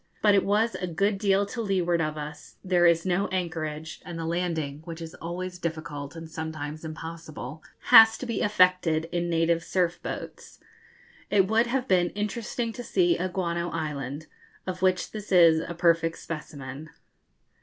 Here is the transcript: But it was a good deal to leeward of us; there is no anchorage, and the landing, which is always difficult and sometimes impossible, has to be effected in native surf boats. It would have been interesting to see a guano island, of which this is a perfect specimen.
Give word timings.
But 0.23 0.33
it 0.33 0.43
was 0.43 0.73
a 0.73 0.87
good 0.87 1.19
deal 1.19 1.45
to 1.45 1.61
leeward 1.61 2.01
of 2.01 2.17
us; 2.17 2.55
there 2.63 2.87
is 2.87 3.05
no 3.05 3.27
anchorage, 3.27 4.01
and 4.03 4.17
the 4.17 4.25
landing, 4.25 4.81
which 4.83 4.99
is 4.99 5.13
always 5.13 5.59
difficult 5.59 6.15
and 6.15 6.27
sometimes 6.27 6.83
impossible, 6.83 7.61
has 7.91 8.17
to 8.17 8.25
be 8.25 8.41
effected 8.41 9.05
in 9.11 9.29
native 9.29 9.63
surf 9.63 10.01
boats. 10.01 10.57
It 11.29 11.47
would 11.47 11.67
have 11.67 11.87
been 11.87 12.09
interesting 12.15 12.73
to 12.73 12.83
see 12.83 13.15
a 13.15 13.29
guano 13.29 13.69
island, 13.69 14.25
of 14.65 14.81
which 14.81 15.11
this 15.11 15.31
is 15.31 15.59
a 15.59 15.75
perfect 15.75 16.17
specimen. 16.17 16.89